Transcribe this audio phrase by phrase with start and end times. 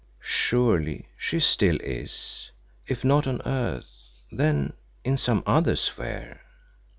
[0.23, 2.49] Surely she still is,
[2.87, 6.41] if not on earth, then in some other sphere?